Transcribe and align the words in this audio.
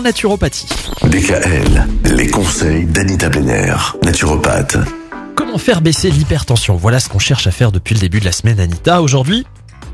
parle 0.00 0.04
naturopathie. 0.04 0.66
DKL, 1.04 1.86
les 2.04 2.28
conseils 2.28 2.84
d'Anita 2.86 3.28
Benner, 3.28 3.74
naturopathe. 4.02 4.78
Comment 5.34 5.58
faire 5.58 5.80
baisser 5.80 6.10
l'hypertension? 6.10 6.76
Voilà 6.76 7.00
ce 7.00 7.08
qu'on 7.08 7.18
cherche 7.18 7.46
à 7.46 7.50
faire 7.50 7.72
depuis 7.72 7.94
le 7.94 8.00
début 8.00 8.20
de 8.20 8.24
la 8.24 8.32
semaine, 8.32 8.60
Anita. 8.60 9.02
Aujourd'hui, 9.02 9.46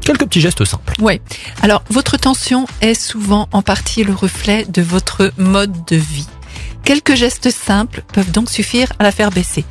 quelques 0.03 0.25
petits 0.25 0.41
gestes 0.41 0.65
simples. 0.65 0.95
Oui. 1.01 1.21
Alors, 1.63 1.83
votre 1.91 2.17
tension 2.17 2.67
est 2.81 2.95
souvent 2.95 3.49
en 3.53 3.63
partie 3.63 4.05
le 4.05 4.15
reflet 4.15 4.65
de 4.69 4.83
votre 4.83 5.33
mode 5.39 5.85
de 5.87 5.97
vie. 5.97 6.27
Quelques 6.85 7.15
gestes 7.15 7.51
simples 7.51 8.03
peuvent 8.13 8.31
donc 8.31 8.51
suffire 8.51 8.93
à 8.99 9.03
la 9.03 9.13
faire 9.13 9.31
baisser. 9.31 9.65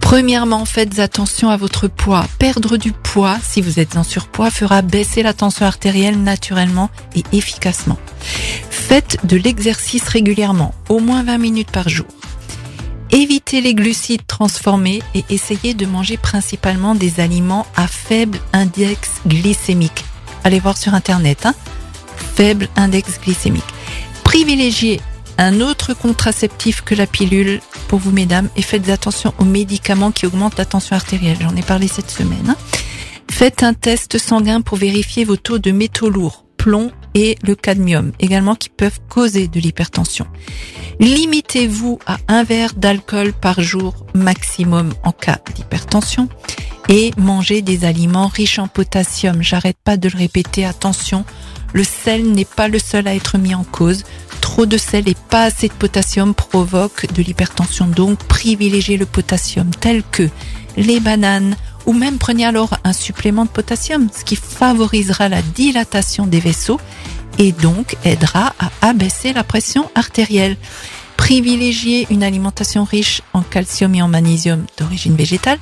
Premièrement, 0.00 0.64
faites 0.64 1.00
attention 1.00 1.50
à 1.50 1.56
votre 1.56 1.88
poids. 1.88 2.26
Perdre 2.38 2.76
du 2.76 2.92
poids, 2.92 3.38
si 3.42 3.60
vous 3.60 3.80
êtes 3.80 3.96
en 3.96 4.04
surpoids, 4.04 4.50
fera 4.50 4.82
baisser 4.82 5.24
la 5.24 5.32
tension 5.32 5.66
artérielle 5.66 6.22
naturellement 6.22 6.90
et 7.16 7.24
efficacement. 7.32 7.98
Faites 8.88 9.18
de 9.26 9.36
l'exercice 9.36 10.08
régulièrement, 10.08 10.72
au 10.88 11.00
moins 11.00 11.24
20 11.24 11.38
minutes 11.38 11.72
par 11.72 11.88
jour. 11.88 12.06
Évitez 13.10 13.60
les 13.60 13.74
glucides 13.74 14.26
transformés 14.28 15.02
et 15.16 15.24
essayez 15.28 15.74
de 15.74 15.86
manger 15.86 16.16
principalement 16.16 16.94
des 16.94 17.18
aliments 17.18 17.66
à 17.74 17.88
faible 17.88 18.38
index 18.52 19.10
glycémique. 19.26 20.04
Allez 20.44 20.60
voir 20.60 20.76
sur 20.78 20.94
internet, 20.94 21.46
hein 21.46 21.54
faible 22.36 22.68
index 22.76 23.18
glycémique. 23.20 23.64
Privilégiez 24.22 25.00
un 25.36 25.60
autre 25.60 25.92
contraceptif 25.92 26.82
que 26.82 26.94
la 26.94 27.08
pilule 27.08 27.60
pour 27.88 27.98
vous 27.98 28.12
mesdames 28.12 28.48
et 28.54 28.62
faites 28.62 28.88
attention 28.88 29.34
aux 29.38 29.44
médicaments 29.44 30.12
qui 30.12 30.26
augmentent 30.26 30.58
la 30.58 30.64
tension 30.64 30.94
artérielle. 30.94 31.38
J'en 31.40 31.56
ai 31.56 31.62
parlé 31.62 31.88
cette 31.88 32.10
semaine. 32.10 32.50
hein. 32.50 32.56
Faites 33.32 33.64
un 33.64 33.74
test 33.74 34.16
sanguin 34.16 34.60
pour 34.60 34.78
vérifier 34.78 35.24
vos 35.24 35.36
taux 35.36 35.58
de 35.58 35.72
métaux 35.72 36.08
lourds, 36.08 36.44
plomb 36.56 36.92
et 37.16 37.38
le 37.42 37.54
cadmium, 37.54 38.12
également 38.20 38.54
qui 38.54 38.68
peuvent 38.68 39.00
causer 39.08 39.48
de 39.48 39.58
l'hypertension. 39.58 40.26
Limitez-vous 41.00 41.98
à 42.06 42.18
un 42.28 42.44
verre 42.44 42.74
d'alcool 42.74 43.32
par 43.32 43.62
jour 43.62 43.94
maximum 44.14 44.92
en 45.02 45.12
cas 45.12 45.38
d'hypertension 45.54 46.28
et 46.90 47.12
mangez 47.16 47.62
des 47.62 47.86
aliments 47.86 48.28
riches 48.28 48.58
en 48.58 48.68
potassium. 48.68 49.42
J'arrête 49.42 49.78
pas 49.82 49.96
de 49.96 50.10
le 50.10 50.18
répéter, 50.18 50.66
attention, 50.66 51.24
le 51.72 51.84
sel 51.84 52.30
n'est 52.32 52.44
pas 52.44 52.68
le 52.68 52.78
seul 52.78 53.08
à 53.08 53.14
être 53.14 53.38
mis 53.38 53.54
en 53.54 53.64
cause. 53.64 54.04
Trop 54.42 54.66
de 54.66 54.76
sel 54.76 55.08
et 55.08 55.16
pas 55.30 55.44
assez 55.44 55.68
de 55.68 55.72
potassium 55.72 56.34
provoquent 56.34 57.10
de 57.14 57.22
l'hypertension. 57.22 57.86
Donc, 57.86 58.18
privilégiez 58.24 58.98
le 58.98 59.06
potassium 59.06 59.70
tel 59.70 60.02
que 60.12 60.28
les 60.76 61.00
bananes 61.00 61.56
ou 61.86 61.92
même 61.92 62.18
prenez 62.18 62.44
alors 62.44 62.76
un 62.84 62.92
supplément 62.92 63.44
de 63.44 63.50
potassium, 63.50 64.08
ce 64.12 64.24
qui 64.24 64.36
favorisera 64.36 65.28
la 65.28 65.40
dilatation 65.40 66.26
des 66.26 66.40
vaisseaux 66.40 66.80
et 67.38 67.52
donc 67.52 67.96
aidera 68.04 68.54
à 68.58 68.70
abaisser 68.82 69.32
la 69.32 69.44
pression 69.44 69.90
artérielle. 69.94 70.56
Privilégiez 71.16 72.06
une 72.10 72.22
alimentation 72.22 72.84
riche 72.84 73.22
en 73.32 73.42
calcium 73.42 73.94
et 73.94 74.02
en 74.02 74.08
magnésium 74.08 74.64
d'origine 74.78 75.16
végétale 75.16 75.58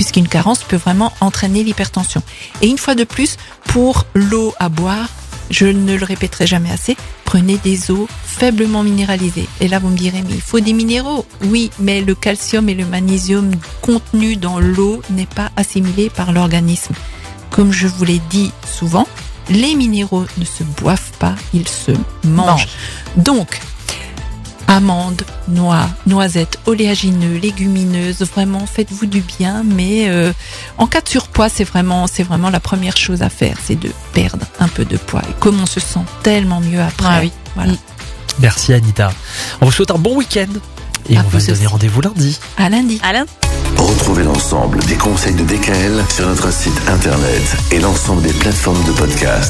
puisqu'une 0.00 0.28
carence 0.28 0.60
peut 0.60 0.76
vraiment 0.76 1.12
entraîner 1.20 1.62
l'hypertension. 1.62 2.22
Et 2.62 2.68
une 2.68 2.78
fois 2.78 2.94
de 2.94 3.04
plus, 3.04 3.36
pour 3.64 4.06
l'eau 4.14 4.54
à 4.58 4.70
boire, 4.70 5.10
je 5.50 5.66
ne 5.66 5.94
le 5.94 6.04
répéterai 6.06 6.46
jamais 6.46 6.70
assez, 6.70 6.96
prenez 7.26 7.58
des 7.58 7.90
eaux 7.90 8.08
faiblement 8.24 8.82
minéralisées. 8.82 9.46
Et 9.60 9.68
là, 9.68 9.78
vous 9.78 9.90
me 9.90 9.98
direz, 9.98 10.22
mais 10.22 10.36
il 10.36 10.40
faut 10.40 10.60
des 10.60 10.72
minéraux. 10.72 11.26
Oui, 11.44 11.70
mais 11.78 12.00
le 12.00 12.14
calcium 12.14 12.70
et 12.70 12.74
le 12.74 12.86
magnésium 12.86 13.50
contenu 13.82 14.36
dans 14.36 14.58
l'eau 14.58 15.02
n'est 15.10 15.26
pas 15.26 15.50
assimilé 15.56 16.08
par 16.08 16.32
l'organisme. 16.32 16.94
Comme 17.50 17.70
je 17.70 17.86
vous 17.86 18.04
l'ai 18.04 18.22
dit 18.30 18.52
souvent, 18.64 19.06
les 19.50 19.74
minéraux 19.74 20.26
ne 20.38 20.44
se 20.44 20.62
boivent 20.62 21.12
pas, 21.18 21.34
ils 21.52 21.68
se 21.68 21.92
mangent. 22.24 22.68
Donc, 23.16 23.60
amandes, 24.68 25.22
noix, 25.48 25.88
noisettes, 26.06 26.58
oléagineux, 26.66 27.38
légumineuses, 27.38 28.22
vraiment 28.22 28.66
faites-vous 28.66 29.06
du 29.06 29.20
bien. 29.20 29.62
Mais 29.64 30.08
euh, 30.08 30.32
en 30.78 30.86
cas 30.86 31.00
de 31.00 31.08
surpoids, 31.08 31.48
c'est 31.48 31.64
vraiment, 31.64 32.06
c'est 32.06 32.22
vraiment 32.22 32.50
la 32.50 32.60
première 32.60 32.96
chose 32.96 33.22
à 33.22 33.28
faire, 33.28 33.56
c'est 33.62 33.78
de 33.78 33.90
perdre 34.12 34.46
un 34.60 34.68
peu 34.68 34.84
de 34.84 34.96
poids. 34.96 35.22
Et 35.28 35.32
comme 35.40 35.60
on 35.60 35.66
se 35.66 35.80
sent 35.80 36.04
tellement 36.22 36.60
mieux 36.60 36.80
après. 36.80 37.08
Ah 37.08 37.20
oui. 37.20 37.32
Voilà. 37.56 37.72
Merci 38.38 38.72
Anita. 38.72 39.12
On 39.60 39.66
vous 39.66 39.72
souhaite 39.72 39.90
un 39.90 39.98
bon 39.98 40.16
week-end. 40.16 40.46
Et 41.08 41.16
À 41.16 41.22
on 41.24 41.28
va 41.28 41.40
se 41.40 41.52
donner 41.52 41.66
rendez-vous 41.66 42.00
lundi. 42.00 42.38
À 42.56 42.68
lundi. 42.68 43.00
Alain 43.02 43.26
Retrouvez 43.76 44.24
l'ensemble 44.24 44.78
des 44.84 44.96
conseils 44.96 45.34
de 45.34 45.44
DKL 45.44 46.04
sur 46.14 46.26
notre 46.26 46.52
site 46.52 46.80
internet 46.88 47.56
et 47.72 47.78
l'ensemble 47.78 48.22
des 48.22 48.32
plateformes 48.32 48.82
de 48.84 48.92
podcast. 48.92 49.48